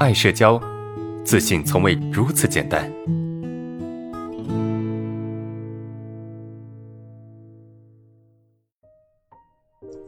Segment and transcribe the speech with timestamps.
[0.00, 0.60] 爱社交，
[1.24, 2.92] 自信从未如此简单。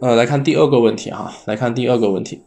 [0.00, 2.42] 呃，来看第二个问题哈，来看第二个问题。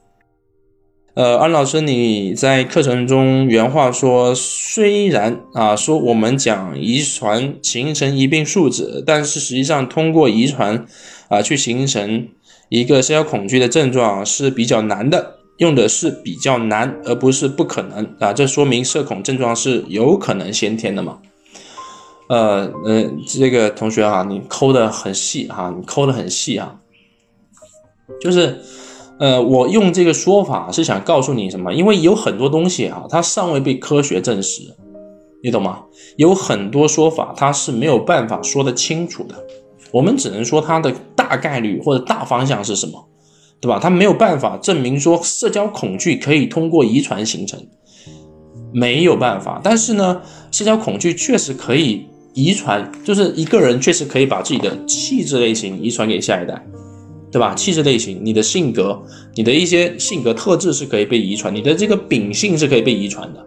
[1.13, 10.85] 呃，安老师，你在课程中原话说，虽然啊说我们讲遗传形成一病素质，但是实际上通过遗传
[11.29, 12.27] 啊去形成
[12.67, 18.33] 一个社交恐惧的症状是比较难的，用的是比较难，而不是不可能啊。
[18.33, 21.19] 这说明社恐症状是有可能先天的嘛？
[22.27, 26.75] 呃呃，这个同学哈，你抠的很细哈，你抠的很细啊。
[28.21, 28.59] 就是，
[29.19, 31.73] 呃，我用这个说法是想告诉你什么？
[31.73, 34.61] 因为有很多东西啊，它尚未被科学证实，
[35.43, 35.83] 你懂吗？
[36.17, 39.35] 有很多说法它是没有办法说得清楚的，
[39.91, 43.08] 我们只能说它的大概率或者大方向是什么，
[43.61, 43.79] 对吧？
[43.79, 47.59] 他没有办法证明说社交恐惧可以通过遗传形成，
[48.73, 49.59] 没有办法。
[49.63, 56.65] 但是呢，社交恐惧确实可以遗传，就是一个人确实可以把自己的气质类型遗传给下一代。
[57.31, 57.53] 对吧？
[57.53, 58.99] 气质类型，你的性格，
[59.35, 63.45] 你的一些性格特质是可以被遗传，你的这个秉性是可以被遗传的，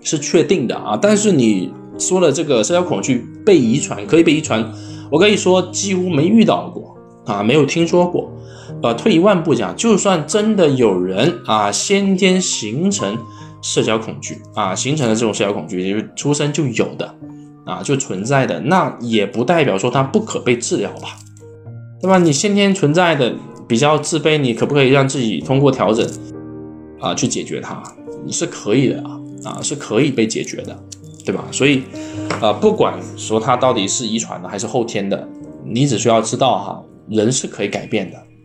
[0.00, 0.96] 是确定的啊。
[0.96, 4.72] 但是你说的这个社交恐惧被遗传，可以被遗传，
[5.10, 6.95] 我可以说几乎没遇到过
[7.26, 8.32] 啊，没有听说过。
[8.82, 13.16] 呃，退一万步讲，就算真的有人啊，先天形成
[13.62, 17.14] 社交恐惧啊，形成了这种社交恐惧，就是出生就有的
[17.64, 21.16] 啊，就存在的，那也不代表说它不可被治疗吧。
[22.02, 22.18] 对吧？
[22.18, 23.34] 你先天存在的
[23.66, 26.06] 比较自卑，你可不可以让自己通过调整
[27.00, 27.82] 啊去解决它？
[28.24, 30.78] 你是可以的啊，啊是可以被解决的，
[31.24, 31.44] 对吧？
[31.50, 31.82] 所以，
[32.40, 35.26] 啊不管说它到底是遗传的还是后天的，
[35.64, 38.35] 你只需要知道哈，人是可以改变的。